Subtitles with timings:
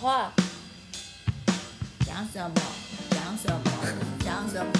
[0.00, 0.32] 话，
[2.06, 2.54] 讲什么？
[3.10, 3.60] 讲什么？
[4.24, 4.70] 讲什么？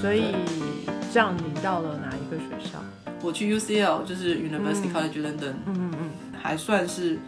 [0.00, 0.34] 所以
[1.12, 2.78] 这样你到了哪一个学校？
[3.20, 6.10] 我去 UCL，就是 University College London，嗯嗯
[6.42, 7.18] 还算是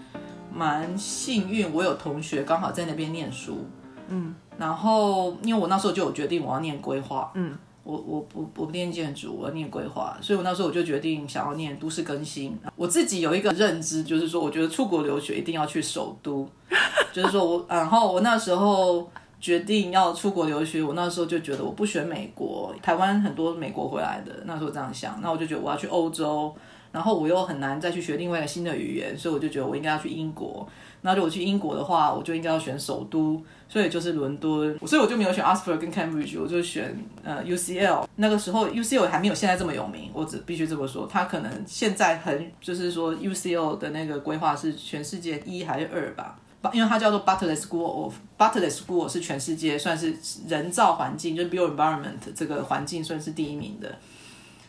[0.50, 3.66] 蛮幸运，我有同学刚好在那边念书。
[4.08, 7.56] 嗯然后，因为我那时候就有决定我要念规划，嗯
[7.88, 12.54] 我我我我不念建筑，我要念规划，所以我那时候我就决定想要念都市更新。
[12.76, 16.46] 我自己有一个认知，就是说，我觉得出国留学一定要去首都，
[17.14, 26.54] 就是说我，然后我那时候决定要出国留学，我那时候就觉得我不选美国，台湾很多美国回来的，那时候这样想，那我就觉得我要去欧洲，
[26.92, 30.68] 然后我又很难再去学另外一个新的语言，所以我就觉得我应该要去英国。
[31.02, 38.06] 那如果去英国的话，我就应该要选首都，所以就是伦敦，所以我就没有选 Oxford 跟 Cambridge，我就选呃 UCL。
[38.16, 46.38] 那个时候 UCL 还没有现在这么有名，我只必须这么说，它可能现在很就是说 UCL 的那个规划是全世界一还是二吧。
[46.72, 50.12] 因为它叫做 Butler School of Butler School 是全世界算是
[50.48, 53.96] 人造环境，就是 Built Environment 这个环境算是第一名的。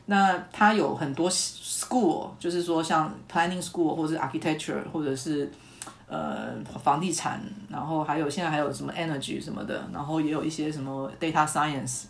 [0.06, 5.52] 那它有很多 school，就是说像 Planning School 或者是 Architecture 或者是
[6.10, 12.06] 呃房地产，然后还有现在还有什么 Energy 什么的，然后也有一些什么 Data Science。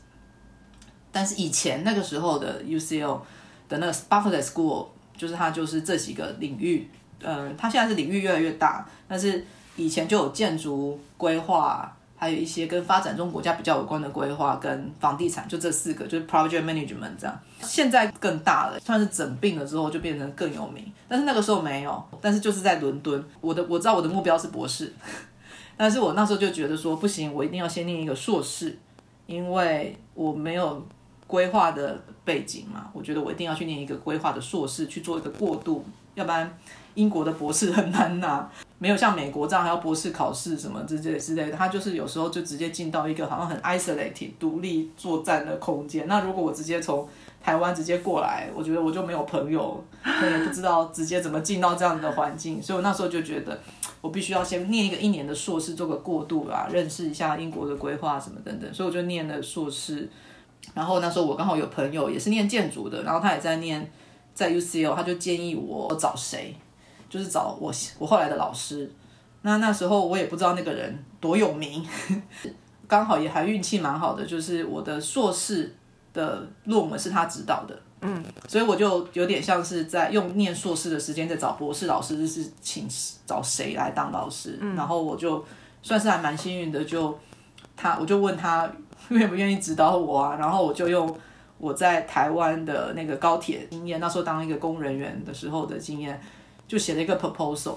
[1.12, 3.20] 但是以前那个时候的 UCL
[3.68, 6.90] 的那个 buffet School，就是它就是这几个领域，
[7.22, 17.40] 嗯，它现在是领域越来越大，但是以前就有建筑规划，还有一些跟发展中国家比较有关的规划，跟房地产，就这四个，就是 project management 这样。
[17.62, 24.92] 现在更大了，算是整并了之后就变成更有名，但是那个时候没有，但是就是在伦敦，我的我知道我的目标是博士，
[25.78, 28.78] 但是我那时候就觉得说不行，我一定要先念一个硕士，
[29.26, 30.86] 因为我没有
[31.30, 35.86] 规划的背景嘛，我觉得我一定要去念一个规划的硕士去做一个过渡，
[36.16, 36.58] 要不然
[36.96, 38.50] 英国的博士很难拿。
[38.80, 46.08] 没有像美国这样还要博士考试什么之类之类的，他就是有时候就直接进到一个好像很 isolated 独立作战的空间。
[46.08, 47.08] 那如果我直接从
[47.44, 53.60] 台湾直接过来，我觉得我就没有朋友，也不知道直接怎么进到这样的环境，所以我那时候就觉得
[54.02, 60.10] 我必须要先念一个一年的硕士，做个过渡啊，认识一下英国的规划什么等等，所以我就念了硕士。
[60.74, 63.92] 然后那时候我刚好有朋友也是念建筑的，然后他也在念
[64.34, 66.56] 在 UCL，他就建议我找谁。
[67.10, 68.88] 就是找我我后来的老师，
[69.42, 71.84] 那那时候我也不知道那个人多有名，
[72.88, 75.76] 刚好也还运气蛮好的，就是我的硕士
[76.14, 82.88] 的论文是他指导的，嗯，所以我就有点像是在用念硕士的时间在找博士老师，就是请
[83.26, 85.44] 找谁来当老师，然后我就
[85.82, 87.18] 算是还蛮幸运的，就
[87.76, 88.72] 他我就问他
[89.16, 91.18] 愿不愿意指导我啊，然后我就用
[91.58, 96.20] 我在台湾的那个高铁经验，那时候当一个工人员的时候的经验。
[96.70, 97.74] 就写了一个 proposal，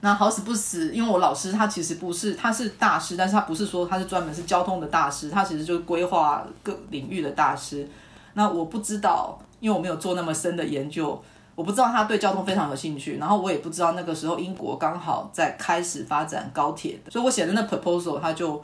[0.00, 7.88] 那好死不死，因为我老师他其实不是，他是大师，但是他不是说他是专门是交通的大师，他其实就是规划各领域的大师。
[8.34, 11.22] 那我不知道，因为我没有做那么深的研究，
[11.54, 18.60] 我不知道他对交通非常有兴趣，然后我也不知道那个时候英国刚好在开始发展高铁，所以我写的那 proposal 他就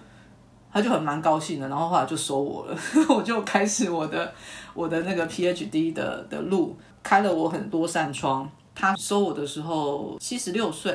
[0.77, 2.77] 他就很蛮高兴的，然后后来就收我了，
[3.09, 4.31] 我就开始我的
[4.75, 8.47] 我的那个 PhD 的的路，开了我很多扇窗。
[8.75, 10.95] 他收我的时候七十六岁，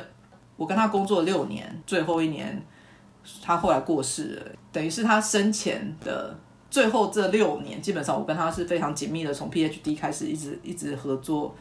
[0.55, 2.63] 我跟他工作六年，最后一年
[3.41, 6.37] 他后来过世了，等于是他生前的
[6.69, 11.55] 最后这六年，基本上我跟他是非常紧密的，从 PhD 开始一直一直合作，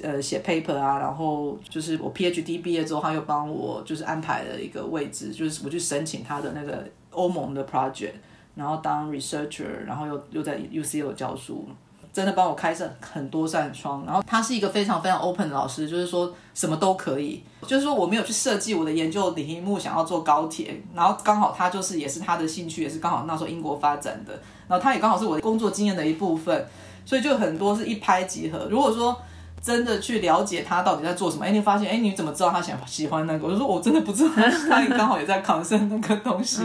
[0.00, 8.12] 呃，写 paper 啊，然后就是我 PhD 毕业之后，他又帮我就是安排了一个位置，就是我去申请他的那个欧盟的 project，
[8.54, 11.66] 然后当 researcher，然后又又在 UCL 教书。
[12.12, 24.32] 真的帮我开设很多扇窗，然后他是一个非常非常 open 的老师，就是说什么都可以，就是说我没有去设计我的研究题目想要做高铁，然后刚好他就是也是他的兴趣，也是刚好那时候英国发展的，
[24.66, 26.66] 然后他也刚好是我的工作经验的一部分，
[27.04, 28.66] 所以就很多是一拍即合。
[28.70, 29.20] 如果说
[29.66, 33.46] 真的去了解他到底在做什么，哎，你发现哎你怎么知道他想喜欢那个？
[33.48, 34.34] 我就说我真的不知道，
[34.70, 36.62] 他也刚好也在抗生那个东西，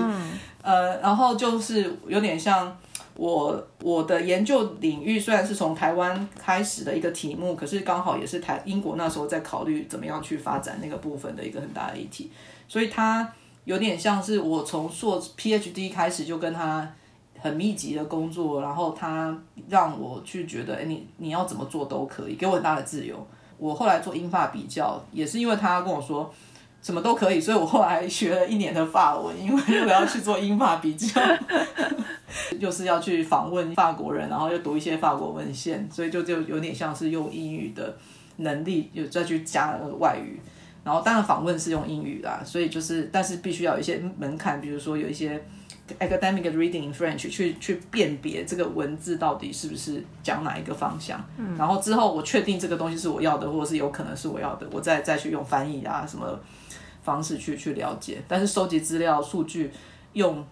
[0.61, 2.77] 呃，然后就是有点像。
[3.13, 12.31] 我我的研究领域虽然是从台湾开始的一个题目，可是刚好也是台英国那时候在考虑怎么样去发展那个部分的一个很大的议题，
[12.69, 13.31] 所以他
[13.65, 16.89] 有点像是我从硕 PhD 开始就跟他
[17.41, 23.27] 很密集的工作，然后他让我去觉得，哎，你你要怎么做都可以，给我很大的自由。
[23.57, 26.33] 我后来做英法比较，也是因为他跟我说。
[26.83, 31.21] 什么都可以，所以我后来学了一年的法文，因为我要去做英法比较，
[32.59, 37.95] 就是要去访问法国人，然后又读一些法国文献，所以就就有点像是用英语的
[38.37, 40.41] 能力，又再去加那个外语。
[40.83, 45.41] 然后当然访问是用英语啦，所以就是但是必须要有一些门槛，比如说有一些
[45.99, 51.23] academic reading in French 去去辨别这个文字到底是不是讲哪一个方向。
[51.37, 56.39] 嗯，然后之后我确定这个东西是我要的，或者是有可能是我要的，我再再去用翻译啊什么
[57.03, 58.21] 方式去去了解。
[58.27, 59.71] 但是收集资料数据
[60.13, 60.43] 用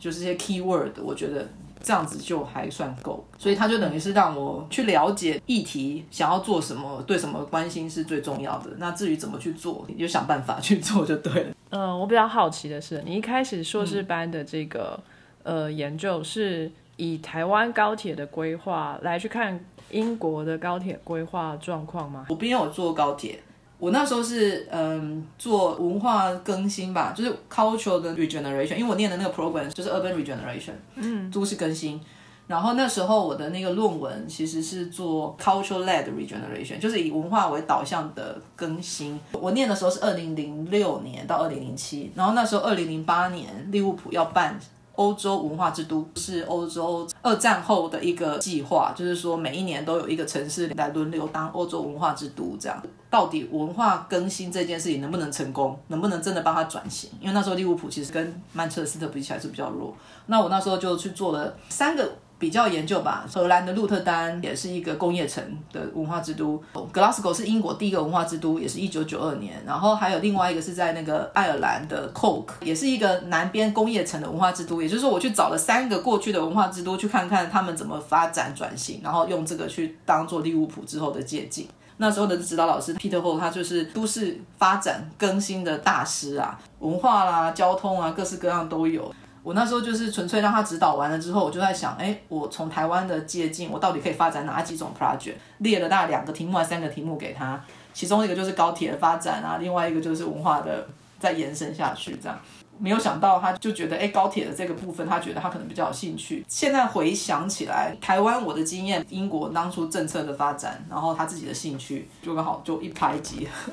[0.00, 1.46] 就是这些 keyword，我觉得。
[1.82, 8.70] 这样子就还算够，所以他就等于是让我去了解议题，想要做什么，对什么关心是最重要的。
[8.78, 11.54] 那至于怎么去做，你就想办法去做就对了。
[11.70, 14.98] 嗯，我比较好奇的是，你一开始硕士班的这个
[15.42, 19.58] 呃研究是以台湾高铁的规划来去看
[19.90, 22.26] 英国的高铁规划状况吗？
[22.28, 23.38] 我并没有坐高铁。
[23.78, 32.00] 我那时候是嗯做文化更新吧，就是 cultural 的 regeneration，因为我念的那个 program 就是 urban regeneration，嗯，都市更新。
[32.46, 39.18] 然后那时候我的那个论文其实是做 cultural led regeneration，就是以文化为导向的更新。
[39.32, 44.58] 我念的时候是二零零六年到二零零七，然后那时候二零零八年利物浦要办。
[44.96, 57.10] 欧洲文化之都是欧洲二战后的一个计划，就是说每一年都有一个城市来轮流当欧洲文化之都，这样到底文化更新这件事情能不能成功，能不能真的帮他转型？
[57.20, 59.96] 因为那时候利物浦其实跟曼彻斯特比起来是比较弱，
[60.26, 62.12] 那我那时候就去做了三个。
[62.38, 65.42] 比较研究吧，荷兰的鹿特丹也是一个工业城
[65.72, 66.62] 的文化之都
[66.92, 69.62] ，Glasgow 是英国第一个文化之都，也是一九九二年。
[69.66, 74.82] 然后还有另外一个是在那个爱尔兰的 Coke，也是一个南边工业城的文化之都。
[74.82, 81.66] 也就是说，我去找了三个过去的文化之都，去看看他们怎么发展转型，然后用这个去当做利物浦之后的借鉴。
[81.96, 89.10] 那时候的指导老师 Peter Hall，他就是都市发展更新的大师啊，文化啦、交通啊，各式各样都有。
[89.46, 95.34] 我那时候就是纯粹让他指导完了之后，我就在想，哎，我从台湾的借鉴，我到底可以发展哪几种 project？
[95.58, 97.64] 列了大概两个题目还三个题目给他，
[97.94, 100.88] 其中一个就是高铁的发展啊，另外一个就是文化的
[101.20, 102.36] 再延伸下去这样。
[102.76, 106.44] 没有想到他就觉得，哎，高铁的这个部分，他觉得他可能比较有兴趣。
[106.48, 113.72] 现在回想起来，台湾我的经验，英国当初政策的发展，然后他自己的兴趣，就刚好就一拍即合。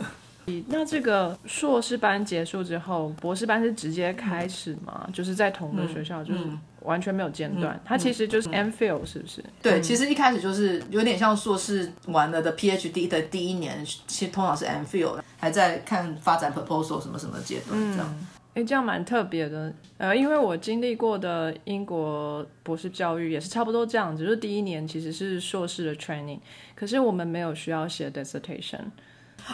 [0.68, 5.08] 那这个硕士班结束之后，博士班是直接开始吗？
[5.14, 6.40] 就是在同个学校，就是
[6.82, 7.80] 完全没有间断。
[7.86, 9.44] 它其实就是 M Phil 是不是？
[9.62, 18.26] 对，其实一开始就是有点像硕士完了的 PhD 的第一年，其实通常是 M Phil，还在看发展 proposal 什么什么阶段这样。
[18.56, 19.74] 哎，这样蛮特别的。
[19.98, 26.40] 呃，因为我经历过的英国博士教育也是差不多这样子，就是第一年其实是硕士的 training，
[26.76, 28.82] 可是我们没有需要写 dissertation。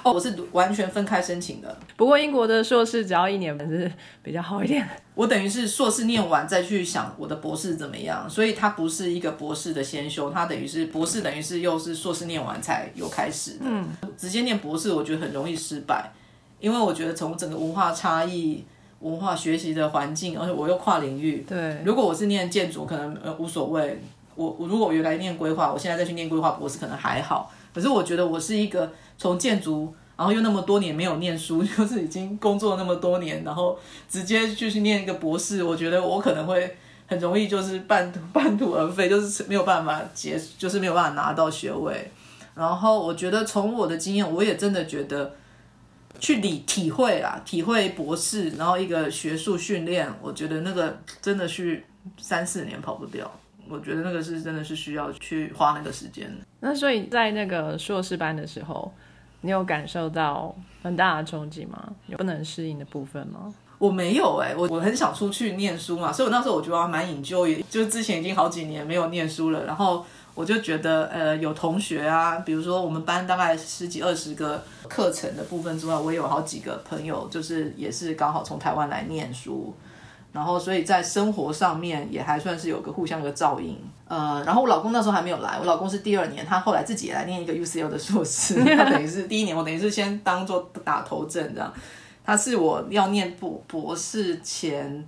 [0.04, 1.78] 哦，我是完全分开申请的。
[1.98, 3.92] 不过英国的硕士只要一年，是
[4.22, 4.88] 比较好一点。
[5.16, 13.66] 我等于是硕士念完再去想我的博士怎么样，所以它不是一个博士的先修，它等于是博士等于是又是硕士念完才有开始的。
[13.66, 16.12] 嗯，直接念博士我觉得很容易失败，
[16.60, 18.64] 因为我觉得从整个文化差异、
[19.00, 21.44] 文化学习的环境，而且我又跨领域。
[21.48, 24.00] 对，如果我是念建筑，可能呃无所谓。
[24.36, 27.52] 我我如果我原来念规划，我现在再去念规划博士可能还好。
[27.74, 28.92] 可是我觉得我是一个。
[29.21, 33.77] 从建筑，然后又那么多年没有念书， 就是已经工作那么多年，然后
[34.07, 42.09] 直接就去念一个博士，我觉得我可能会很容易就是半途半途而废，就是没有办法结，就是没有办法拿到学位。
[42.56, 45.35] 然后我觉得从我的经验，我也真的觉得
[46.18, 51.83] 去理体会啦，体会博士，然后一个学术训练，我觉得那个真的是
[52.18, 53.30] 三四年跑不掉。
[53.69, 56.30] 我觉得那个是真的是需要去花那个时间。
[56.59, 58.92] 那所以在那个硕士班的时候。
[59.42, 61.81] 你有感受到很大的冲击吗？
[62.07, 63.54] 有不能适应的部分吗？
[63.78, 79.73] 我没有哎，我我很想出去念书嘛，所以我那时候我觉得蛮引咎，也就是之前已经好几年没有念书了，然后我就觉得呃有同学啊，比如说我们班大概十几二十个课程的部分之外，我也有好几个朋友，就是也是刚好从台湾来念书。
[80.31, 83.76] 然后，所以在生活上面也还算是有个互相的照应。
[84.07, 91.74] 呃，然后我老公那时候还没有来，我老公是第二年，他后来自己也来念一个 UCL 的硕士， 他等于是第一年，我等于是先当做打头阵这样。
[92.24, 95.07] 他是我要念博博士前，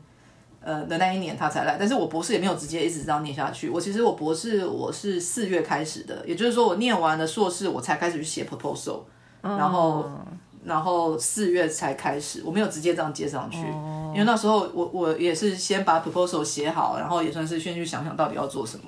[0.60, 3.70] 呃的那一年他才来，但是我博士也没有直接一直这样念下去。
[3.70, 9.01] 我其实我博士我是四月开始的，也就是说我念完了硕士，我才开始去写 proposal，
[9.42, 10.10] 然后。
[10.63, 13.58] 然后四月才开始，我没有直接这样接上去，
[14.13, 18.86] 因为那时候我我也是先把 proposal 写好，然后也算是先去想想到底要做什么。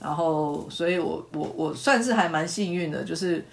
[0.00, 3.44] 然后，所以我我我算是还蛮幸运的，就是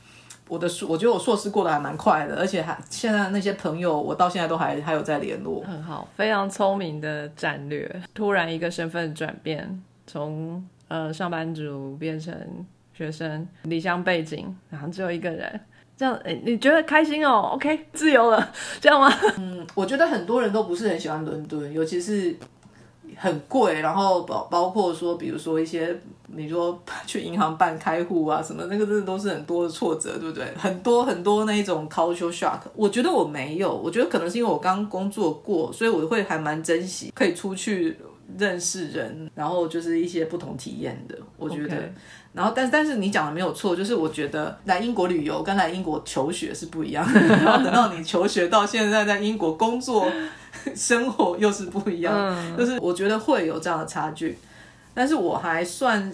[0.47, 5.63] 我的硕，我觉得我硕士过得还蛮快的，而且还现在那些朋友，我到现在都还还有在联络。
[5.63, 8.01] 很好，非常聪明的战略。
[8.15, 12.33] 突然一个身份转变，从呃上班族变成
[12.93, 15.59] 学生，离乡背景，然后只有一个人。
[15.99, 19.13] 这样，哎，你觉得开心哦？OK，自由了， 这样吗？
[19.37, 22.33] 嗯我觉得很多人都不是很喜欢伦敦，尤其是
[23.17, 30.45] 很贵，然后包包括说，比如说一些你说 去银行办开户啊什么，那个真的都是很多的挫折，对不对？
[30.57, 37.97] 很多很多那一种 culture shock，我觉得我没有，我觉得可能是因为我刚工作过，所以我会还蛮珍惜可以出去
[38.37, 41.77] 认识人，然后就是一些不同体验的，我觉得。
[42.31, 47.19] 然后，但但是你讲的没有错，就是我觉得来英国旅游跟来英国求学是不一样的。
[47.43, 50.07] 然后等到你求学到现在在英国工作
[50.75, 54.37] 生活又是不一样，嗯就是我觉得会有这样的差距。
[54.93, 56.11] 但是我还算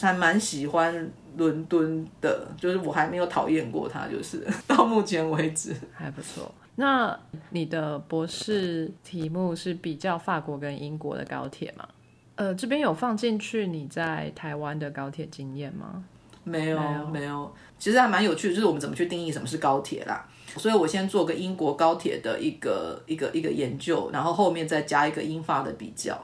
[0.00, 5.74] 还蛮喜欢伦敦的，就是我还没有讨厌过它，就是到目前为止。
[5.92, 6.52] 还不错。
[6.76, 7.18] 那
[7.50, 11.88] 你的博士题目是比较法国跟英国的高铁吗？
[12.36, 16.04] 呃，这边有放进去你在台湾的高铁经验吗？
[16.44, 20.28] 没有没有其实还蛮有趣的，就是我们怎么去定义什么是高铁啦。
[20.56, 26.16] 所以我先做个英国高铁的一个一个一个研究，然后后面再加一个英法的比较。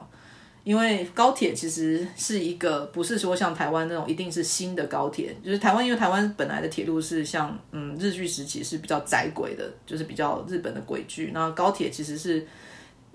[0.63, 12.45] 因为高铁其实是一个不是说像台湾那种一定是新的高铁，就是台湾因为台湾本来的铁路是像嗯日据时期是比较窄轨的，就是比较日本的轨距，那高铁其实是。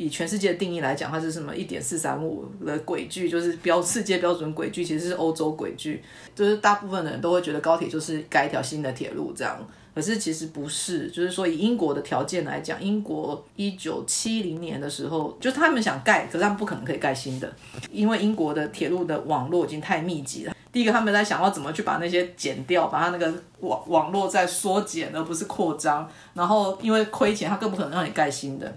[0.00, 6.00] 以全世界的定义来讲，它是什么一点四三五的轨距，就是标世界标准轨距，其实是欧洲轨距。
[6.36, 9.58] 就是大部分的人都会觉得高铁就是盖一条新的铁路这样，
[9.98, 11.08] 可是其实不是。
[11.10, 17.52] 就是说以英国的条件来讲，英国一九七零年的时候，就他们想盖，可是他们不可能可以盖新的，
[17.90, 20.54] 因为英国的铁路的网络已经太密集了。
[20.70, 26.08] 第一个，他们在想要怎么去把那些剪掉，把它那个网网络再缩减，而不是扩张。
[26.34, 28.72] 然后因为亏钱，他更不可能让你盖新的。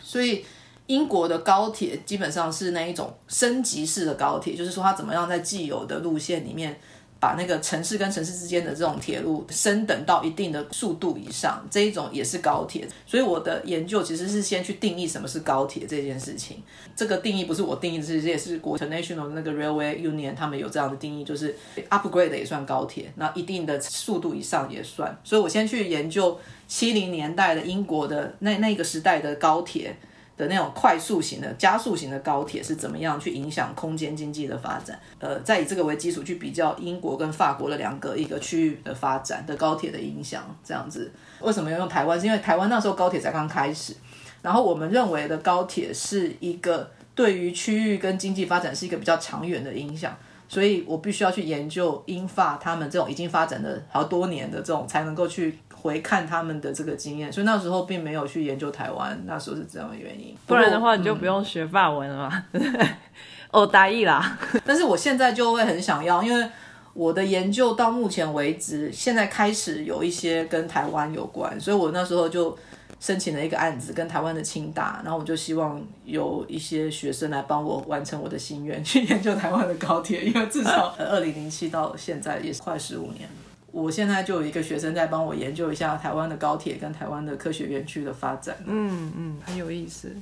[0.00, 0.42] 所以
[0.86, 6.80] 英国的高铁基本上是那一种升级式的高铁，就是说它怎么样在既有的路线里面，
[7.20, 12.86] 把那个城市跟城市之间的这种铁路升等到一定的速度以上，这一种也是高铁。
[13.06, 16.62] 所以我的研究其实是先去定义什么是高铁这件事情。
[16.94, 21.56] 这个定义不是我定义的，这也是国 international 那个 railway union 他们有这样的定义，就是
[21.90, 25.18] upgrade 也算高铁，那一定的速度以上也算。
[25.24, 29.96] 所以我先去研究七零年代的英国的那那个时代的高铁。
[30.38, 34.98] 的那种快速型的、加速型的高铁是怎么样去影响空间经济的发展？
[35.18, 41.10] 呃，再以这个为基础去比较英国跟法国的两个一个区域的发展的高铁的影响，这样子。
[41.40, 42.18] 为什么要用台湾？
[42.18, 43.94] 是因为台湾那时候高铁才刚开始，
[44.40, 50.16] 然后我们认为的高铁是一个对于区域跟经济发展是一个比较长远的影响，
[50.48, 55.58] 所以我必须要去研究英法他们这种已经发展的好多年的这种，才能够去。
[55.80, 60.36] 回看他们的这个经验，所以那时候并没有去研究台湾，那时候是这样的原因。
[60.46, 62.44] 不然的话，你就不用学法文了嘛？
[63.52, 64.36] 哦，大意啦。
[64.66, 66.46] 但是我现在就会很想要，因为
[66.94, 72.58] 我的研究到目前为止，现在开始有一些跟台湾有关，所以我那时候就
[72.98, 83.47] 申请了一个案子，跟台湾的清大，然后我就希望有一些学生来帮我完成我的心愿，去研究台湾的高铁，因为至少二零零七到现在也是快十五年了。
[83.70, 88.56] 我现在就有一个学生在帮我研究一下台湾的高铁跟台湾的科学园区的发展。
[88.64, 90.14] 嗯嗯，很有意思。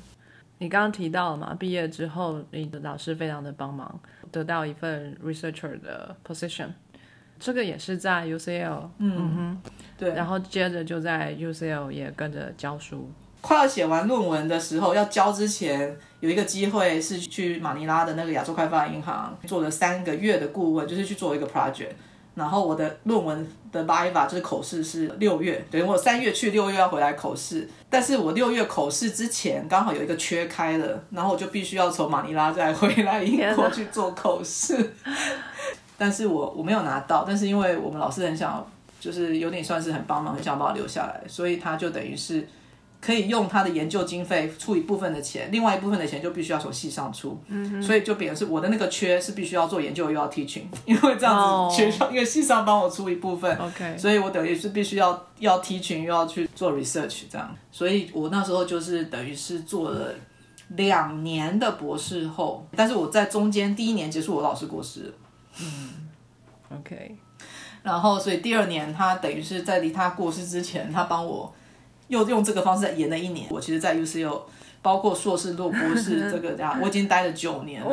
[0.59, 4.01] 你刚刚提到了嘛，毕业之后你的老师非常的帮忙，
[4.33, 6.69] 得到一份 researcher 的 position，
[7.39, 9.59] 这个也是在 UCL，嗯哼，
[9.99, 10.15] 对。
[10.15, 13.11] 然后接着就在 UCL 也跟着教书。
[13.43, 21.93] 快要写完论文的时候，要交之前有一个机会是去马尼拉的那个亚洲开发银行做了三个月的顾问，就是去做一个 project。
[22.37, 27.69] 然后我的论文的 viva 就是口试是六月，等于我三月去，六月要回来口试。
[27.91, 34.93] 但是我六月口试之前刚好有一个缺开了，然后我就必须要从马尼拉再回来英国去做口试。
[35.99, 38.65] 但是我我没有拿到，但是因为我们老师很想，
[39.01, 42.47] 就是有点算是很帮忙，很想把我留下来，所以他就等于是。
[43.01, 47.39] 可以用他的研究经费出一部分的钱，另外一部分的钱就必须要从系上出，
[47.81, 60.13] 所以就变成是我的那个缺是必须要做研究又要 teaching，因为这样子学校因为系上帮我出一部分，OK，所以我等于是必须要要 teaching 又要去做 research 这样，所以我那时候就是等于是做了
[60.71, 65.13] 两年的博士后，但是我在中间第一年结束，我老师过世了，
[65.61, 66.09] 嗯
[66.81, 67.15] ，OK，
[67.83, 71.55] 然后所以第二年他等于是在离他过世之前，他帮我。
[72.09, 73.47] 又用这个方式演了一年。
[73.51, 74.41] 我其实，在 UCL，
[74.83, 77.89] 包括硕士、洛博士 这个家，我已经待了九年了。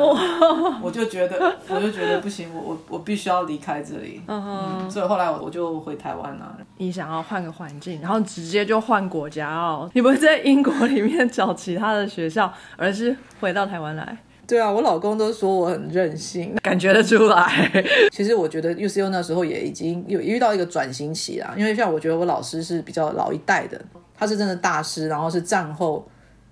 [0.82, 4.20] 我就觉得，我就觉得不行，我我我必须要离开这里。
[4.28, 6.56] 嗯所以后来我就回台湾了。
[6.76, 9.90] 你想要换个环境，然后直接就换国家哦？
[9.94, 14.16] 你不会在英国里面找其他的学校，而是回到台湾来？
[14.46, 16.54] 对啊，我老公都说我很任性。
[16.62, 17.70] 感觉得出来。
[18.12, 23.80] 其实我觉得 UCU 那时候也已经有遇到一个转型期啦，因为像我觉得我老师是比较老一代的，
[24.16, 26.08] 他是真的大师，然后是战后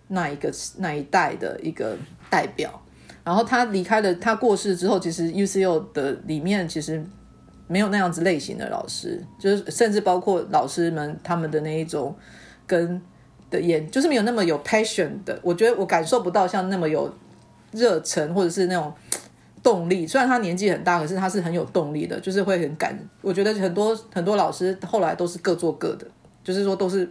[0.09, 1.97] 那一个那一代的一个
[2.29, 2.81] 代表。
[3.25, 7.01] 然后他离开了，他过世之后，其实 UCU 的里面其实
[7.69, 12.13] 没有那样子类型的老师，就是甚至包括老师们他们的那一种
[12.67, 13.01] 跟
[13.49, 15.39] 的演，就是没有那么有 passion 的。
[15.41, 17.09] 我觉得我感受不到像那么有
[17.71, 18.93] 热忱或者是那种
[19.63, 20.05] 动力。
[20.05, 22.99] 虽然他年纪很大，可是他是很有动力的，就是会很感。
[23.21, 26.05] 我觉得很多很多老师后来都是各做各的，
[26.43, 27.09] 就是说都是。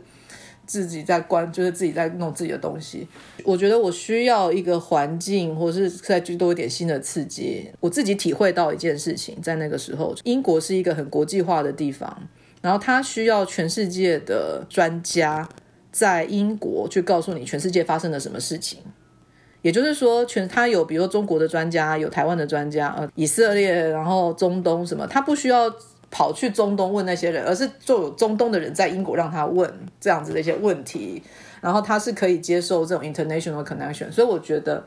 [0.72, 3.06] 自己在关，就是自己在弄自己的东西。
[3.44, 7.70] 我觉得我需要一个环境，或是再去多一点新的刺激。
[7.82, 12.18] 我自己体会到一件事情，在那个时候，英国是一个很国际化的地方，
[12.62, 15.50] 然后它需要全世界的专家
[15.92, 18.80] 在英国去告诉你全世界发生了什么事情。
[19.62, 25.70] 也就是说，全他有，比如说中国的专家，有台湾的专家，呃，以色列，然后中东什么，他不需要。
[26.12, 31.24] 跑去中东问那些人，而是就有中东的人在英国让他问这样子的一些问题，
[31.62, 34.12] 然后他是可以接受这种 international connection。
[34.12, 34.86] 所以我觉得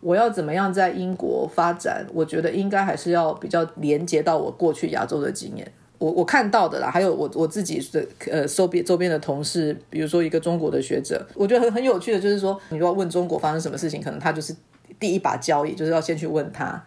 [0.00, 5.70] 我要怎么样在英国发展，我觉得应该还是要比较连接到我过去亚洲的经验。
[5.98, 14.54] 我我看到的啦，还有我我自己的呃周边周边的同事，比如说一个中国的学者，我觉得很很有趣的，就是说你如果问中国发生什么事情，可能他就是
[14.98, 16.84] 第一把交易，就是要先去问他。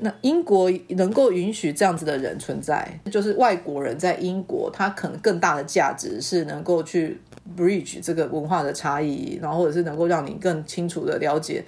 [0.00, 7.20] 那英国能够允许这样子的人存在，就是外国人在英国，他可能更大的价值是能够去
[7.56, 11.64] bridge 这个文化的差异，然后或者是能够让你更清楚的了解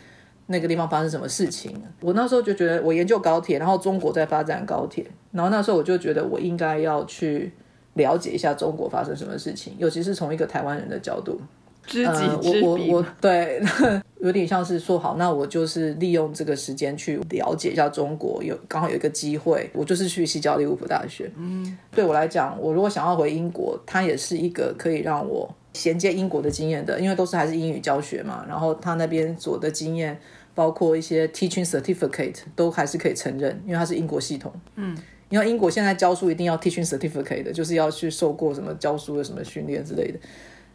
[0.46, 1.74] 那个地方发生什么事情。
[2.00, 7.52] 我那时候就觉得，我研究高铁，然后中国在发展高铁，然后那时候我就觉得我应该要去
[7.94, 11.40] 了解一下中国发生什么事情，尤其是从一个台湾人的角度。
[11.86, 13.60] 知己知彼，我我对，
[14.20, 21.30] 有点像是说好，那我就是利用这个时间去了解一下中国，有刚好有一个机会，我就是去西交利物浦大学。
[21.36, 28.44] 嗯，对我来讲，我如果想要回英国，它也是一个可以让我衔接英国的经验的，因为都是还是英语教学嘛。
[28.48, 30.18] 然后他那边所的经验，
[30.54, 34.52] 包括一些 teaching certificate，都还是可以承认，因为它是英国系统。
[34.76, 34.96] 嗯，
[35.28, 40.18] 因为英国现在教书一定要 teaching certificate 的，就是要去受过什么教书的什么训练之类的。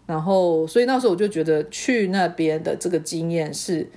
[0.05, 3.89] 然后，所以那时候我就觉得去那边的这个经验是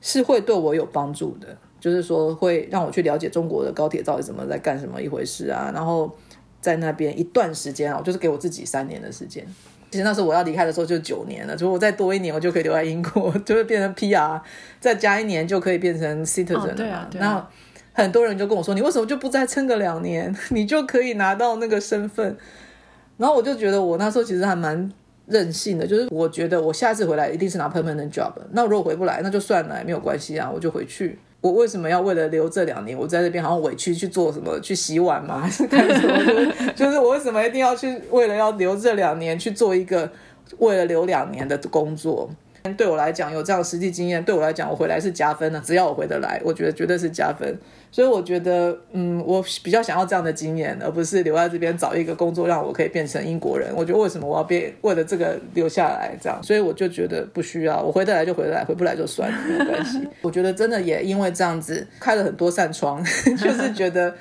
[0.00, 5.72] 是会对我有帮助的，就是说会让我去了解中国的高铁到底怎么在干什么一回事啊。
[5.74, 6.14] 然后
[6.60, 9.44] 在那边一段时间啊，我就是给我自己三年的时间。
[9.90, 14.40] 其实那时候我要离开的时候就九年了，如果我再多一年，我就可以留在英国， 就会变成 PR，
[14.78, 16.74] 再加一年就可以变成 citizen 了。
[16.74, 17.48] 对啊，那
[17.92, 22.36] 很多人就跟我说：“你为什么就不再撑个两年， 你就可以拿到那个身份？”
[23.18, 24.92] 然后我就觉得我那时候其实还蛮。
[25.26, 28.32] 任性的，就是我觉得我下次回来一定是拿 permanent job。
[28.52, 31.18] 那如果回不来，那就算了，没有关系啊，我就回去。
[31.40, 35.40] 我为什么要为了留这两年，我在这边好像委屈去做什么，去洗碗吗？
[35.40, 36.18] 还是干什么？
[36.24, 40.10] 就是就是我为什么一定要去为了要留这两年去做一个
[40.58, 42.28] 为了留两年的工作？
[42.76, 45.60] 对我来讲，有这样实际经验，对我来讲，我回来是加分的。
[45.60, 47.56] 只要我回得来，我觉得绝对是加分。
[47.96, 53.72] 所以我觉得，嗯，我比较想要这样的经验，而不是留在这边找一个工作让我可以变成英国人。
[53.74, 56.38] 我觉得为什么我要变为了这个留下来这样？
[56.42, 60.06] 所以我就觉得不需要，我回得来就回得来，回不来就算了，没有关系。
[60.20, 63.02] 我觉得真的也因为这样子开了很多扇窗，
[63.42, 64.14] 就是觉得，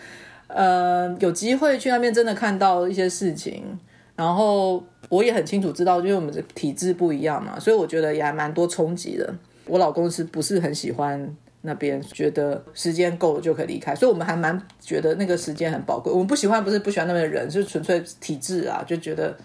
[0.47, 3.77] 呃，有机会去那边真的看到一些事情，
[4.15, 4.81] 然后。
[5.09, 9.31] 我也很清楚知道，因为我们的体质不一样嘛，所以我觉得也还蛮多冲击的。
[9.67, 11.29] 我老公是不是很喜欢
[11.65, 12.01] 那边？
[12.01, 16.12] 觉得时间够了就可以离开，所以我们还蛮觉得那个时间很宝贵。
[16.12, 19.36] 我们不喜欢不是不喜欢那边的人，是纯粹体质啊，就觉得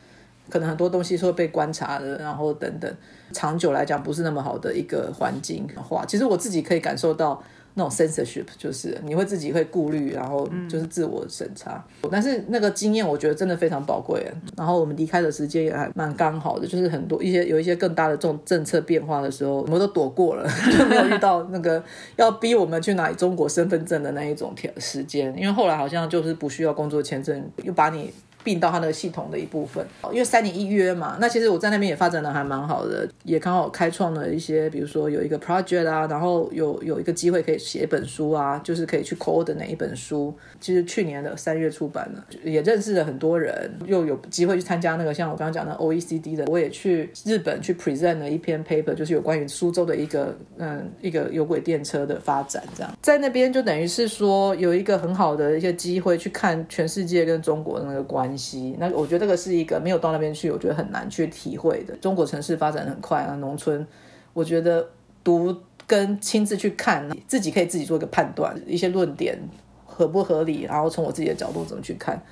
[0.49, 2.95] 可能很多东西是会被观察的，然后等等，
[3.33, 6.05] 长久来讲不是那么好的一个环境话。
[6.07, 7.43] 其实我自己可以感受到。
[7.75, 11.85] 那种 censorship 就是你会自己会顾虑，然后就是自我审查。
[12.11, 14.27] 但是那个经验我觉得真的非常宝贵。
[14.57, 21.83] 然后我们离开的时间也还蛮刚好的，就是很多一些有一些更大的这种政策变化的时候，我们都躲过了， 就没有遇到那个
[22.17, 25.35] 要逼我们去拿中国身份证的那一种条时间。
[25.37, 28.13] 因为后来好像就是不需要工作签证，又把你。
[28.43, 52.97] 并到他那个系统的一部分，因为三年一约嘛，那其实我在那边也发展的还蛮好的，也刚好开创了一些，比如说有一个 project 啊，然后有有一个机会可以写一本书啊，就是可以去 code 哪一本书，其实去年的三月出版了，也认识了很多人，又有机会去参加那个像我刚刚讲的 OECD 的，我也去日本去 present 了一篇 paper，就是有关于苏州的一个嗯一个有轨电车的发展，这样。
[53.03, 58.30] 在那边就等于是说有一个很好的一些机会去看全世界跟中国的那个关。
[58.31, 61.97] 关系，那我觉得这个是一个没有到那边去，我觉得很难去体会的。
[61.97, 63.85] 中国城市发展很快啊，农村，
[64.33, 64.89] 我觉得
[65.25, 69.37] 读跟亲自去看，自己可以自己做一个判断，一些论点
[69.85, 72.23] 合不合理，然后从我自己的角度怎么去看。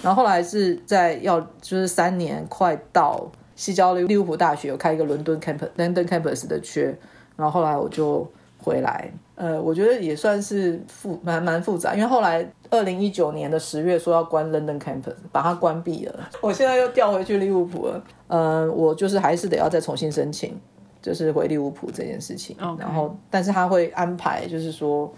[0.00, 6.96] 然后后来是在要就是三年快到西交利物浦大学有开一个伦敦 campus London campus 的缺，
[7.34, 8.30] 然后后来我就
[8.62, 9.10] 回来。
[9.34, 16.30] 呃，我觉得也算是复蛮蛮复杂，因为后来二零一九年的十月说要关 London campus，把它关闭了。
[16.40, 18.04] 我现在又调回去利物浦了。
[18.28, 20.58] 呃，我就是还是得要再重新申请，
[21.02, 22.56] 就是回利物浦这件事情。
[22.78, 25.12] 然后，但是他会安排，就是说。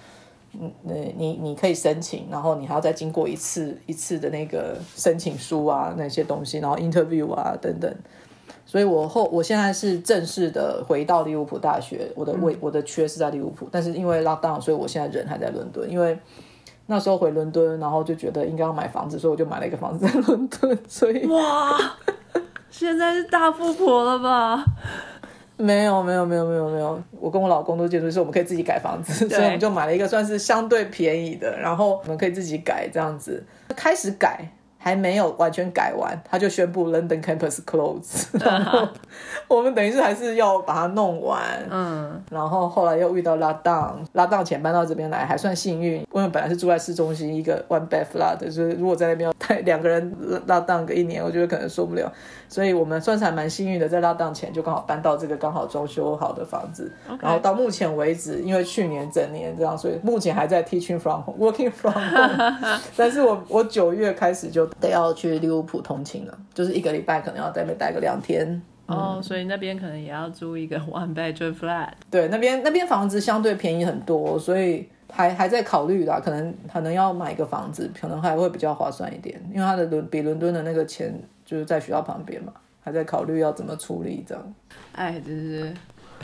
[0.56, 7.92] 嗯，你你你可以申请，然后你还要再经过一次一次的那个申请书啊那些东西，然后 interview 啊等等。
[8.74, 15.88] 所以我后我现在是正式的回到利物浦大学，我的位、我的缺是在利物浦，但是因为 lockdown，所以我现在人还在伦敦。
[15.88, 16.18] 因为
[16.86, 20.76] 那时候回伦敦，然后就觉得应该要买房子，所以我就买了一个房子在伦敦。
[20.88, 21.78] 所以哇，
[22.68, 24.64] 现在是大富婆了吧？
[25.56, 33.40] 没有没有没有没有没有，我跟我老公都建筑师，我们可以自己改房子，所以我们就买了一个算是相对便宜的，然后我们可以自己改这样子。
[33.76, 34.40] 开始改
[34.84, 38.86] 还没有完全改完，他就宣布 London campus close， 然后
[39.48, 41.40] 我们等于是还是要把它弄完。
[41.70, 50.14] 嗯，然后后来又遇到拉档，拉档前搬到这边来还算幸运，因为本来是住在市中心一个 one bed flat，就是如果在那边要带两个人
[50.46, 52.12] 拉档个一年，我觉得可能受不了，
[52.46, 56.92] 所以我们算是还蛮幸运的，在拉档前就刚好搬到这个刚好装修好的房子。
[57.22, 68.60] 然后到目前为止，因为去年整年这样，所以目前还在 teaching from home, working from home， 但是我我九月开始就得要去利物浦通勤了，就是一个礼拜可能要在那边待个两天。
[68.86, 71.88] 哦，所以那边可能也要租一个 one bedroom flat。
[72.10, 84.54] 对，那边那边房子相对便宜很多，所以还还在考虑啦，可能可能要买一个房子，可能还会比较划算一点，因为它的伦比伦敦的那个钱就是在学校旁边嘛，还在考虑要怎么处理这样。
[84.92, 85.72] 哎，就是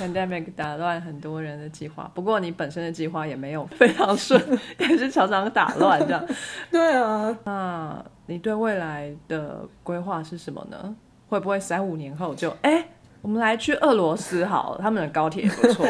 [0.01, 4.41] pandemic 打乱很多人的计划，不过你本身的计划也没有非常顺，
[4.79, 6.25] 也是常常打乱这样。
[6.73, 10.97] 对啊，那你对未来的规划是什么呢？
[11.29, 12.85] 会不会三五年后就哎、
[13.21, 15.87] 我们来去俄罗斯好了，他们的高铁也不错。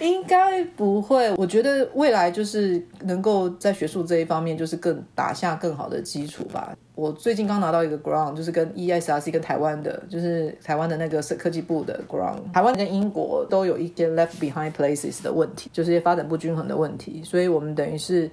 [0.00, 1.32] 应该不会。
[1.36, 6.76] 我觉得未来就是能够在学术这一方面，就是更打下更好的基础吧。
[6.94, 12.38] 我最近刚拿到一个 grant，就是跟 E ESRC 跟台湾的，就是台湾的那个科技部的 grant。
[12.52, 18.30] 台湾跟英国都有一些 left behind places 的问题，就是一些发展不均衡的问题，所以我们等于是。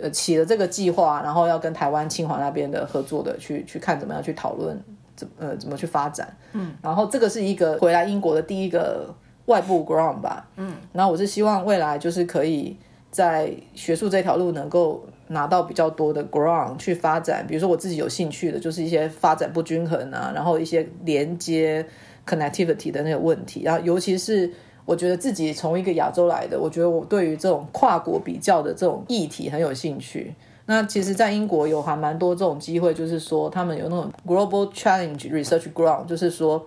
[0.00, 4.78] 呃，起了这个计划，然后要跟台湾清华那边的合作的去去看怎么样去讨论
[5.16, 9.12] 怎呃怎么去发展，嗯，然后这个是一个回来英国的第一个
[9.48, 12.76] 外部 ground 吧，嗯，然后我是希望未来就是可以
[13.10, 21.84] 在学术这条路能够拿到比较多的 ground 去发展，比如说我自己有兴趣的，就是一些发展不均衡啊，然后一些连接
[22.24, 24.50] connectivity 的那个问题，然后尤其是。
[24.88, 30.34] 我觉得自己从一个亚洲来的，我觉得我对于这种跨国比较的这种议题很有兴趣。
[30.64, 36.64] 那其实，在英国有还蛮多这种机会，就是说他们有那种 Global Challenge Research Ground，就是说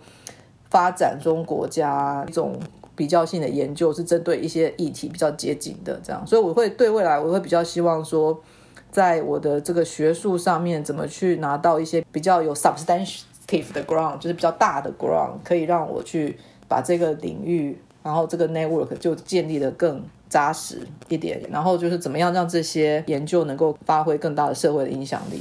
[0.71, 2.60] 发展中国家一种
[2.95, 6.25] 比较性的研究，是针对一些议题比较接近的这样。
[6.25, 8.41] 所以我会对未来，我会比较希望说，
[8.91, 17.77] 在我的这个学术上面，怎么去拿到一些比较有 substantive 的 ground，就是比较大的 ground，可以让我去把这个领域。
[18.03, 25.39] 然后这个 network 就建立的更扎实一点，然后就是怎么样让这些研究能够发挥更大的社会的影响力。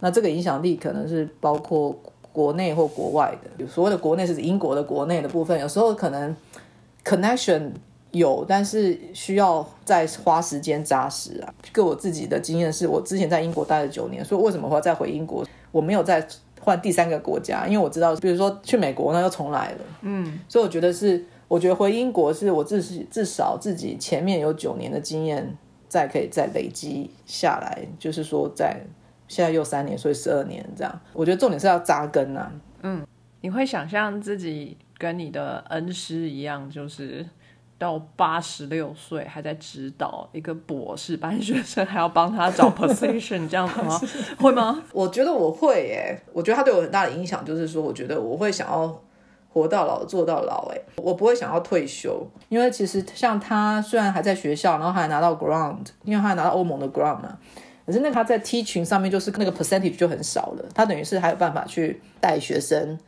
[0.00, 1.98] 那这个影响力可能是包括
[2.32, 3.50] 国内或国外的。
[3.58, 6.34] 有所谓的国内是指英国的国内的部分，有时候可能
[7.04, 7.70] connection
[8.10, 11.54] 有，但是需要再花时间扎实啊。
[11.72, 15.46] 个我自己的经验是，我之前在英国待了九年，所以为什么我要再回英国？
[15.70, 16.26] 我没有再
[16.60, 19.78] 换第三个国家，因为我知道，比如说去美国那又重来了。
[20.02, 21.24] 嗯，所以我觉得是。
[21.48, 25.54] 我觉得回英国是我至至少自己前面有九年的经验，
[25.86, 28.80] 再可以再累积下来，就是说在
[29.32, 31.00] 现在又三年，所以十二年这样。
[31.14, 32.52] 我觉得重点是要扎根啊。
[32.82, 33.06] 嗯，
[33.40, 37.26] 你会想象自己跟你的恩师一样，就是
[37.78, 43.98] 到八十六岁还在指导一个博士班学生，还要帮他找 position 这样子吗？
[44.38, 44.82] 会吗？
[44.92, 49.02] 我觉得我会耶，我觉得他对我很大的影响就是说，我觉得我会想要。
[49.54, 57.36] 活到老做到老，哎，我不会想要退休，因为其实像他虽然还在学校，然后还拿到 ground，因为他还拿到欧盟的 ground 嘛，
[57.92, 62.98] 可是那他在 T 群上面就是那个 percentage 就很少了，他等于是还有办法去带学生，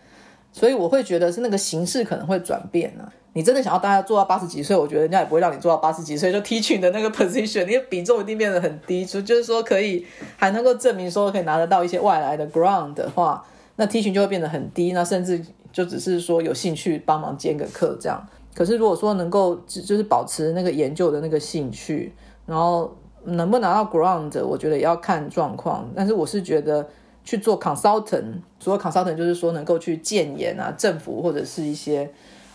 [0.52, 3.12] 所以我会觉得是那个形式可能会转变呢、啊。
[3.32, 10.04] 你真的想要大家做到八十几岁，我觉得人家也不会让你做到八十几岁就 T 群的那个 position，你的比重一定变得很低，就就是说可以
[10.36, 13.42] 还能够证明说可以拿得到一些外来的 ground 的话，
[13.76, 15.42] 那 T 群就会变得很低，那甚至。
[15.74, 22.12] 就只是说有兴趣帮忙兼个课这样，可是如果说能够就是保持那个研究的那个兴趣，
[22.46, 25.90] 然后能不能拿到 ground，我觉得也要看状况。
[25.94, 26.86] 但是我是觉得
[27.24, 32.10] 去做 consultant，所谓 consultant 就是说能够去建言啊，政府或者是一些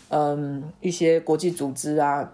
[0.09, 2.31] 嗯一些国际组织啊。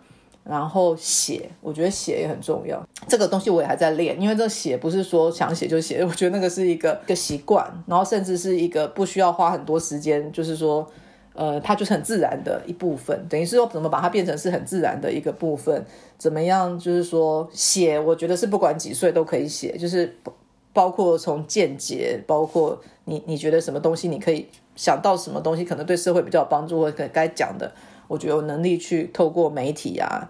[0.47, 2.79] 然后写，我觉得写也很重要。
[3.07, 10.87] 这个东西我也还在练，因为这写不是说想写就写，我觉得那个是一个一个习惯，然后甚至是一个不需要花很多时间，就是说，
[11.35, 13.27] 呃，它就是很自然的一部分。
[13.29, 15.85] 等于是说，怎么把它变成是很自然的一个部分？
[16.17, 16.79] 怎么样？
[16.79, 20.15] 就是说，写，我觉得是不管几岁都可以写，就是
[20.73, 27.71] 包括从见解，包括你你觉得什么东西，你可以想到什么东西，可能对社会比较有帮助，或者该讲的。
[28.07, 30.29] 我觉得有能力去透过媒体啊，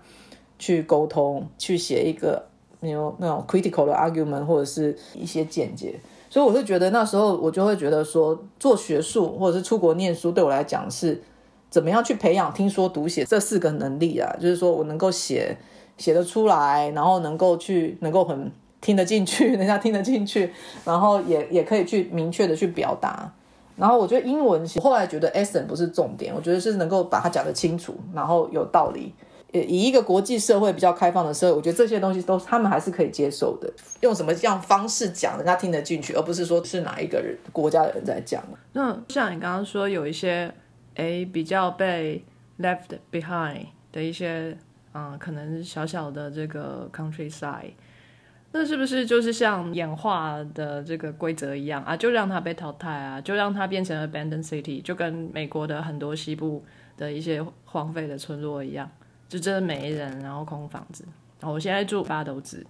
[0.58, 2.48] 去沟通，去写一个
[2.80, 6.00] 那种那种 critical 的 argument 或者是一些见解，
[6.36, 11.24] 所以我是觉得那时候我就会觉得说，做学术或者是出国念书，对我来讲是
[11.70, 15.58] 怎么样去培养听说读写这四个能力啊，就是说我能够写
[15.98, 20.52] 写得出来，然后能够去能够很听得进去， 人家听得进去，
[20.84, 23.32] 然后也也可以去明确的去表达。
[23.78, 29.14] 然后我觉得英文，后来觉得 e s s e n 不是重点，我觉得是能够把它讲得清楚，然后有道理。
[29.64, 33.72] 以一个国际社会比较开放的社会，我觉得这些东西都他们还是可以接受的。
[34.02, 38.44] 用什么样方式讲，人家听得进去，而不是说是哪一个人国家的人在讲。
[38.74, 40.54] 那像你刚刚说，有一些
[40.96, 42.24] 诶比较被
[42.60, 44.58] left behind 的一些，
[44.94, 47.72] 嗯，可能小小的这个 countryside。
[48.52, 51.98] 那是不是就是像演化的这个规则一样啊？
[51.98, 56.64] 就让它被淘汰啊，就让它变成 abandoned city，就跟美国的很多西部
[56.96, 58.90] 的一些荒废的村落一样，
[59.28, 61.06] 就真的没人，然后空房子。
[61.40, 62.66] 然后我现在住八斗子，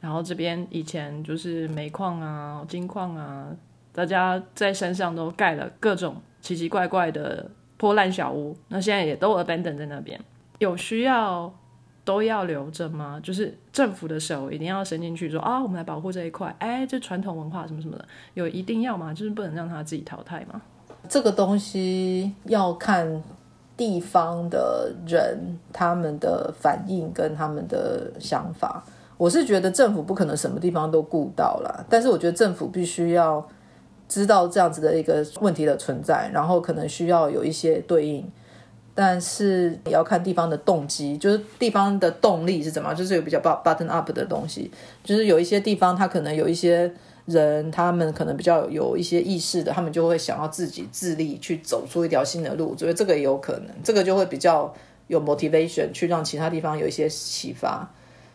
[0.00, 3.48] 然后这边以前就是煤矿啊、金矿啊，
[3.92, 10.20] 大家在山上都盖了各种奇奇怪怪的破烂小屋，那现在也都 abandon 在那边，
[10.58, 11.52] 有需要。
[12.06, 13.18] 都要留着吗？
[13.20, 16.54] 就是政府的手一定要伸进去，说啊，我们来保护这一块。
[16.60, 19.12] 哎，这传统文化什么什么的，有一定要吗？
[19.12, 20.62] 就是不能让它自己淘汰吗？
[21.08, 23.20] 这个东西要看
[23.76, 28.84] 地方的人他们的反应跟他们的想法。
[29.18, 33.46] 我是觉得政府不可能什么地方都顾到了，但是我觉得政府必须要
[34.08, 38.30] 知道这样子的一个问题的存在，然后可能需要有一些对应。
[38.94, 44.70] 但是也要看地方的动机，就是地方的动力是怎么，就是有比较 button up 的东西，
[45.04, 46.90] 就是有一些地方它可能有一些
[47.26, 54.72] 人，他们可能比较有一些意识的，他们就会想要自己自立去走出一条新的路，所以这个也有可能，这个就会比较
[55.08, 57.88] 有 motivation 去让其他地方有一些启发。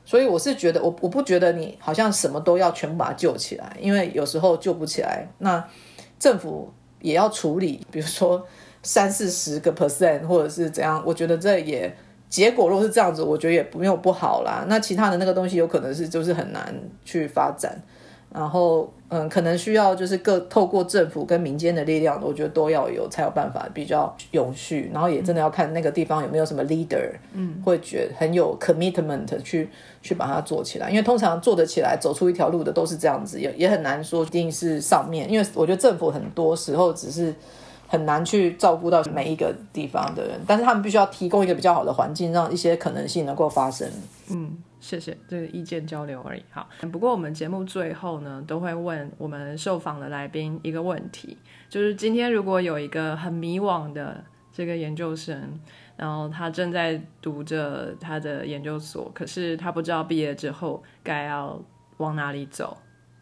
[0.06, 5.67] 所以我是觉得，我我不觉得你好像什么都要全部把它救起来，因为有时候救不起来，那
[6.19, 8.45] 政府也要处理，比如说。
[8.84, 11.95] 三四十个 percent 或者是怎样，我觉得这也
[12.27, 14.65] 结果如果是这样子，我觉得也没有不好啦。
[14.67, 16.73] 那其他的那个东西有可能是就是很难
[17.06, 17.80] 去发展，
[18.34, 24.89] 然后嗯，可能需要就是各透过政府跟民间的力量，我觉得都要有才有办法比较永续。
[24.94, 29.70] 然后也真的要看那个地方有没有什么 leader，嗯，会觉得很有 commitment 去
[30.02, 30.89] 去把它做起来。
[30.89, 37.34] 因为通常做得起来走出一条路的都是这样子，也也很难说一定是上面，因为我觉得政府很多时候只是。
[37.91, 43.86] 很难去照顾到每一个地方的人，但是他们必须要提供一个比较好的环境，让一些可能性能够发生。
[44.30, 46.44] 嗯，谢谢，这个意见交流而已。
[46.50, 51.38] 好，不过我们节目最后呢，都会问我们受访的来宾一个问题，
[51.70, 55.58] 就是今天如果有一个很迷惘的这个研究生，
[55.96, 61.62] 然后他正在读着他的研究所，可是他不知道毕业之后该要
[61.98, 62.76] 往哪里走。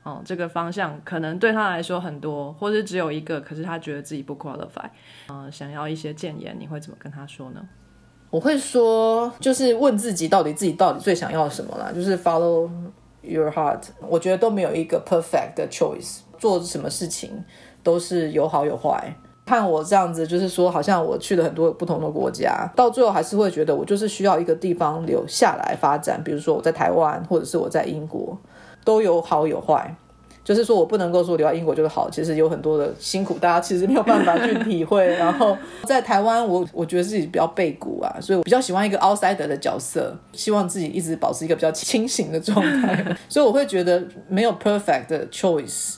[0.04, 4.90] 哦，这个方向可能对他来说很多，或者只有一个，可是他觉得自己不 qualify，
[5.28, 7.68] 嗯，想要一些建言，你会怎么跟他说呢？
[8.30, 12.70] 我会说，就是问自己到底自己到底最想要什么啦，就是 follow
[13.22, 13.82] your heart。
[14.08, 17.44] 我觉得都没有一个 perfect 的 choice，做什么事情
[17.84, 19.14] 都是有好有坏。
[19.46, 26.24] 看我这样子，就是说，好像我去了很多不同的国家，到最后还是会觉得我就是需要一个地方留下来发展。
[26.24, 28.38] 比如说我在台湾，或者是我在英国。
[28.86, 29.94] 都有好有坏，
[30.50, 35.06] 就是说我不能够说留在英国就是好，其实有很多的辛苦，大家其实没有办法去体会。
[35.16, 43.16] 然后在台湾，我我觉得自己比较背骨啊，所以我比较喜欢一个 outsider 的角色，希望自己一直保持一个比较清醒的状态。
[43.30, 45.98] 所以我会觉得没有 perfect 的 choice，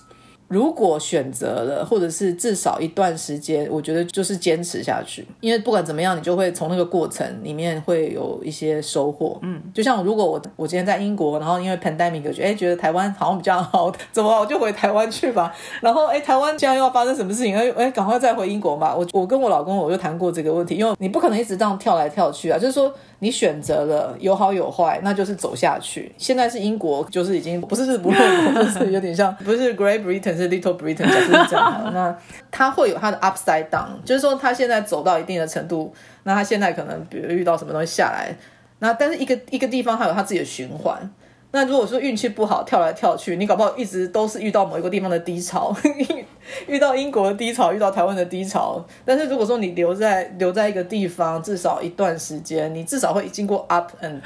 [0.51, 9.39] 如果选择了，或者是至少一段时间，我觉得就是坚持下去，因为不管怎么样，你就会从那个过程里面会有一些收获。
[9.43, 15.53] 嗯，就像如果我我今天在英国，然后因为 pandemic，觉得哎觉得台湾好像比较好，怎么我就回台湾去吧。
[15.79, 18.93] 然后哎台湾现在又要发生什么事情，哎哎赶快再回英国吧。
[18.93, 22.93] 我我跟我老公我就谈过这个问题，因为你不可能一直这样跳来跳去啊，就是说。
[23.23, 26.11] 你选择了有好有坏，那就是走下去。
[26.17, 31.91] 现在是英国，就是已经不是日不落国，就是有点像不是 Great Britain 是 Little Britain，就是这样。
[31.93, 32.15] 那
[32.49, 38.35] 它会有它的 upside down，就是说它现在走到一定的程度，那它现在可能比如遇到什么东西下来，
[38.79, 41.09] 那但是一个一个地方它有它自己的循环。
[41.53, 45.75] 那如果说运气不好，跳来跳去，你搞不好一直都是遇到某一个地方的低潮，
[46.65, 48.81] 遇到英国的低潮，遇到台湾的低潮。
[49.03, 54.21] 但是如果说你留在留在一个地方，至少一段时间，你至少会经过 up and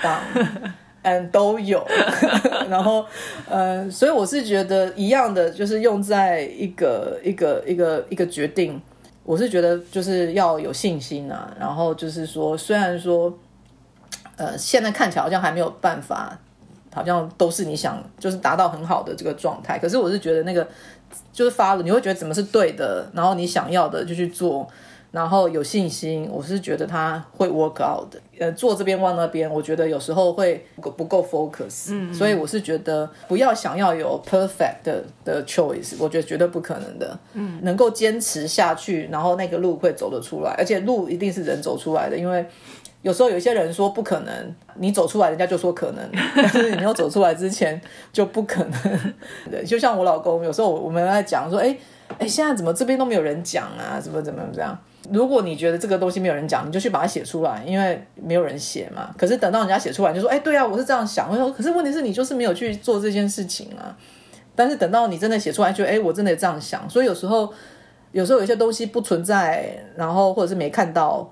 [1.06, 1.86] 嗯都有。
[2.70, 3.06] 然后，
[3.50, 8.82] 呃，所以我是觉得一样的，就是用在一个一个一个一个决定，
[9.24, 11.56] 我是觉得就是要有信心啊。
[11.60, 13.32] 然后就是说，虽然说，
[14.36, 16.38] 呃，现在看起来好像还没有办法。
[16.94, 19.78] 好像都是你想，就是达到很好的这个状态。
[19.78, 20.66] 可是我是觉得那个
[21.34, 24.66] 就是发了，你会觉得怎么是对的，然后你想要的就去做，
[25.16, 26.30] 然后有信心。
[26.32, 28.20] 我是觉得他会 work out 的。
[28.38, 31.88] 呃，坐这边望那边，我觉得有时候会不够 focus。
[31.92, 37.18] 嗯，所以我是觉得不要想要有 perfect 的的 choice，我觉得绝对不可能的。
[37.34, 42.46] 嗯，能够坚持下去，然后那个路会走得出来，而且路一定是人走出来的，因为。
[43.02, 46.04] 有时候有些人说不可能，你走出来，人家就说可能；
[46.36, 47.80] 但是你要走出来之前
[48.12, 49.14] 就不可能。
[49.52, 51.78] 对，就像我老公，有时候我们在讲说，哎
[52.18, 54.00] 哎，现在怎么这边都没有人讲啊？
[54.00, 54.78] 怎么怎么这样？
[55.12, 59.14] 如果你觉得这个东西没有人讲，你就去把它写出来，因为没有人写嘛。
[59.18, 61.30] 可是等到人家写出来，就说，哎，对啊，我是这样想。
[61.30, 63.96] 我说，可是问题是你就是没有去做这件事情啊。
[64.56, 66.90] 但是等到你真的写出来，就哎，我真的这样想。
[66.90, 67.52] 所以有时候，
[68.12, 71.30] 有时候有些东西不存在，然后或者是没看到。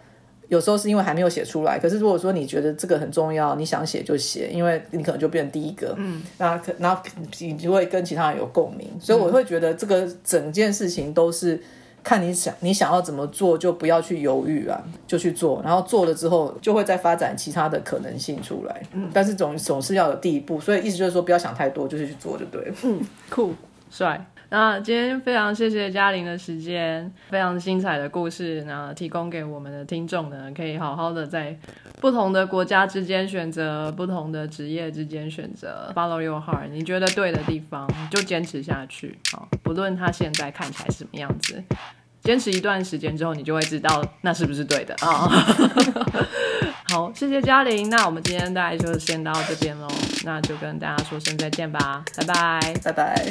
[0.53, 7.01] 有时候是因为还没有写出来，可是如果说你觉得这个很重要，你想写就写，因为你可能就变成第一个，嗯，那可然后
[7.39, 11.59] 你就会跟其他人有共鸣，所以我会觉得这个整件事情都是
[12.03, 23.53] 看你想你想要怎么做，就不要去犹豫啊，就去做，然后做了之后就会再发展其他的可能性出来，嗯，但是总总是要有第一步，所以意思就是说不要想太多，就是去做就对了，嗯，酷
[23.89, 24.23] 帅。
[24.53, 31.57] 那今天非常谢谢嘉玲的时间，非常精彩的故事，那提供给我们的听众呢，可以好好的在
[31.99, 41.63] 不同的国家之间选择，不同的职业之间选择，follow your heart，你觉得对的地方就坚持下去好，不论他现在看起来什么样子，
[42.21, 45.27] 坚持一段时间之后，你就会知道那是不是对的啊。
[46.93, 49.87] 好，谢谢嘉玲，那我们今天大概就先到这边喽，
[50.23, 53.25] 那就跟大家说声再见吧，拜拜，拜拜。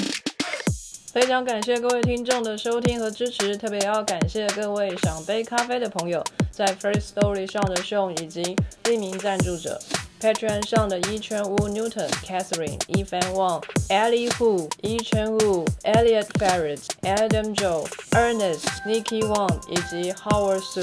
[1.12, 9.78] 非常感谢各位听众的收听和支持，特别要感谢各位想杯咖啡的朋友，在 First Story 上的 Show 以及匿名赞助者
[10.18, 20.82] ，Patreon 上的伊圈乌 Newton、Catherine、Evan Wang、Ellie Hu、伊圈乌、Elliot Ferret、Adam Joe、Ernest、Nikki Wang 以及 Howard Su。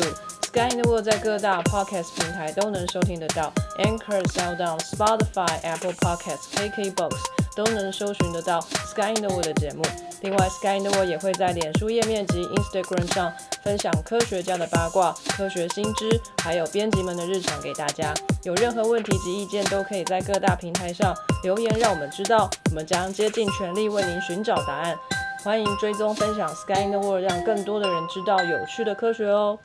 [0.49, 7.11] Sky in the World 在各大 Podcast 平台都能收听得到，Anchor、SoundOn、Spotify、Apple Podcasts、KKBox
[7.55, 9.83] 都能搜寻得到 Sky in the World 的节目。
[10.21, 13.31] 另外，Sky in the World 也会在脸书页面及 Instagram 上
[13.61, 18.11] 分享科学家的八卦、科学新知，还有编辑们的日常给大家。
[18.41, 24.97] 有任何问题及意见，都可以在各大平台上留言，让我们知道，我们将竭尽全力为您寻找答案。
[25.43, 29.59] 欢迎追踪分享 Sky in the World，让更多的人知道有趣的科学哦。